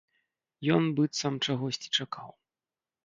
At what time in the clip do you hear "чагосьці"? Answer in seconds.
1.49-1.89